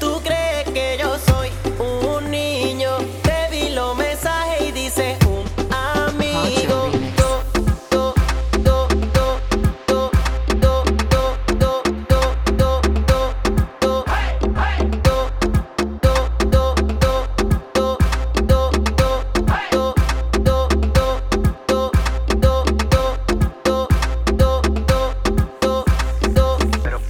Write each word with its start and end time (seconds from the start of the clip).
Tú 0.00 0.20
crees 0.24 0.68
que 0.70 0.98
yo 1.00 1.16
soy 1.20 1.48
un 1.78 2.28
niño, 2.32 2.90
te 3.22 3.48
vi 3.48 3.72
los 3.72 3.96
mensajes 3.96 4.60
y 4.60 4.72
dice 4.72 5.16
un 5.24 5.44
amigo. 5.72 6.90
Pero, 26.82 27.02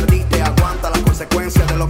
perdiste, 0.00 0.42
aguanta 0.42 0.90
las 0.90 1.00
consecuencias 1.00 1.66
de 1.68 1.76
lo 1.76 1.89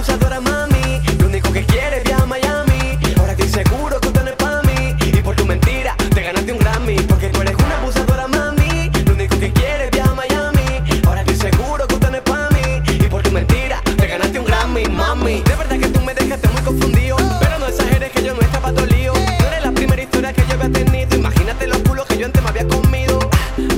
abusadora, 0.00 0.40
mami. 0.40 1.02
Lo 1.18 1.26
único 1.26 1.52
que 1.52 1.62
quiere 1.66 1.98
es 1.98 2.04
viajar 2.04 2.22
a 2.22 2.26
Miami. 2.26 2.98
Ahora 3.18 3.32
estoy 3.32 3.48
seguro 3.48 4.00
que 4.00 4.08
tú 4.08 4.20
no 4.24 4.30
es 4.30 4.36
para 4.36 4.62
mí. 4.62 4.96
Y 4.98 5.20
por 5.20 5.36
tu 5.36 5.44
mentira 5.44 5.94
te 6.14 6.22
ganaste 6.22 6.52
un 6.52 6.58
Grammy. 6.58 6.96
Porque 7.02 7.28
tú 7.28 7.42
eres 7.42 7.54
una 7.54 7.76
abusadora, 7.76 8.26
mami. 8.26 8.90
Lo 9.04 9.12
único 9.12 9.38
que 9.38 9.52
quiere 9.52 9.84
es 9.84 9.90
viajar 9.90 10.12
a 10.12 10.14
Miami. 10.14 10.66
Ahora 11.06 11.20
estoy 11.20 11.36
seguro 11.36 11.86
que 11.86 11.96
tú 11.96 12.10
no 12.10 12.16
es 12.16 12.22
para 12.22 12.48
mí. 12.48 12.82
Y 12.88 13.08
por 13.08 13.22
tu 13.22 13.30
mentira 13.30 13.82
te 13.98 14.06
ganaste 14.06 14.38
un 14.38 14.46
Grammy, 14.46 14.84
mami. 14.84 15.42
De 15.42 15.54
verdad 15.54 15.78
que 15.78 15.88
tú 15.88 16.00
me 16.00 16.14
dejaste 16.14 16.48
muy 16.48 16.62
confundido. 16.62 17.16
Pero 17.38 17.58
no 17.58 17.66
exageres 17.66 18.10
que 18.10 18.22
yo 18.22 18.34
no 18.34 18.40
estaba 18.40 18.72
dolido. 18.72 19.12
No 19.12 19.46
eres 19.48 19.62
la 19.62 19.72
primera 19.72 20.02
historia 20.02 20.32
que 20.32 20.42
yo 20.48 20.54
había 20.54 20.70
tenido. 20.70 21.14
Imagínate 21.14 21.66
los 21.66 21.78
culos 21.78 22.06
que 22.06 22.16
yo 22.16 22.24
antes 22.24 22.42
me 22.42 22.48
había 22.48 22.66
comido. 22.66 23.18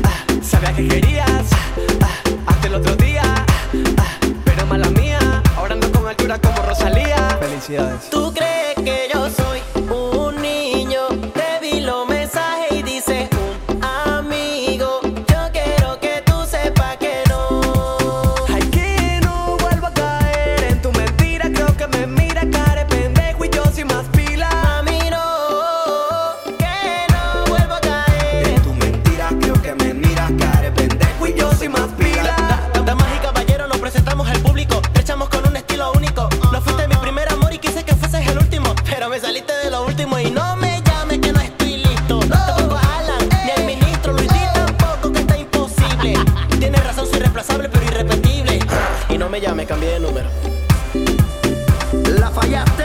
Ah, 0.05 0.11
ah, 0.29 0.35
sabía 0.41 0.73
que 0.73 0.87
quería 0.87 1.32
Felicidades. 7.63 8.11
¿Tú 8.11 8.33
fallaste 52.35 52.82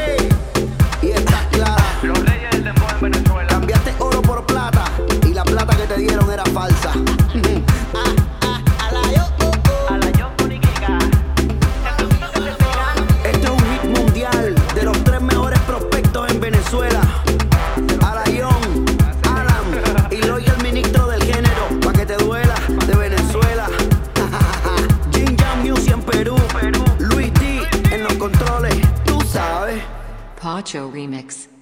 Macho 30.58 30.90
Remix. 30.90 31.57